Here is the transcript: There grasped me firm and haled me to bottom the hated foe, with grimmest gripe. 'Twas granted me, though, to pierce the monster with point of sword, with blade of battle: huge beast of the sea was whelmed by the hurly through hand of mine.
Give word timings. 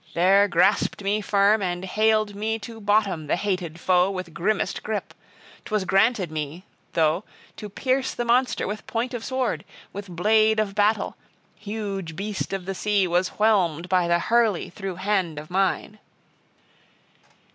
There 0.15 0.47
grasped 0.47 1.03
me 1.03 1.21
firm 1.21 1.61
and 1.61 1.85
haled 1.85 2.33
me 2.33 2.57
to 2.57 2.81
bottom 2.81 3.27
the 3.27 3.35
hated 3.35 3.79
foe, 3.79 4.09
with 4.09 4.33
grimmest 4.33 4.81
gripe. 4.81 5.13
'Twas 5.65 5.85
granted 5.85 6.31
me, 6.31 6.65
though, 6.93 7.23
to 7.57 7.69
pierce 7.69 8.15
the 8.15 8.25
monster 8.25 8.65
with 8.65 8.87
point 8.87 9.13
of 9.13 9.23
sword, 9.23 9.63
with 9.93 10.07
blade 10.09 10.59
of 10.59 10.73
battle: 10.73 11.17
huge 11.55 12.15
beast 12.15 12.51
of 12.51 12.65
the 12.65 12.73
sea 12.73 13.05
was 13.07 13.37
whelmed 13.37 13.89
by 13.89 14.07
the 14.07 14.17
hurly 14.17 14.71
through 14.71 14.95
hand 14.95 15.37
of 15.37 15.51
mine. 15.51 15.99